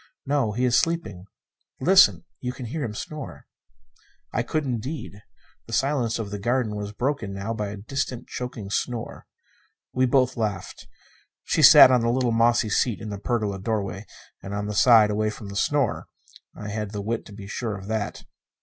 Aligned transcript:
"No. 0.25 0.53
He 0.53 0.65
is 0.65 0.75
sleeping. 0.79 1.25
Listen 1.79 2.25
you 2.39 2.53
can 2.53 2.65
hear 2.65 2.83
him 2.83 2.95
snore." 2.95 3.45
I 4.33 4.41
could, 4.41 4.63
indeed. 4.65 5.21
The 5.67 5.73
silence 5.73 6.17
of 6.17 6.31
the 6.31 6.39
garden 6.39 6.75
was 6.75 6.91
broken 6.91 7.35
now 7.35 7.53
by 7.53 7.67
a 7.67 7.77
distant, 7.77 8.25
choking 8.27 8.71
snore. 8.71 9.27
We 9.93 10.07
both 10.07 10.35
laughed. 10.37 10.87
She 11.43 11.61
sat 11.61 11.91
on 11.91 12.01
the 12.01 12.09
little 12.09 12.31
mossy 12.31 12.67
seat 12.67 12.99
in 12.99 13.11
the 13.11 13.19
pergola 13.19 13.59
doorway 13.59 14.07
And 14.41 14.55
on 14.55 14.65
the 14.65 14.73
side 14.73 15.11
away 15.11 15.29
from 15.29 15.49
the 15.49 15.55
snore. 15.55 16.07
(I 16.55 16.69
had 16.69 16.93
the 16.93 17.01
wit 17.03 17.23
to 17.27 17.31
be 17.31 17.45
sure 17.45 17.77
of 17.77 17.85
that.) 17.85 18.23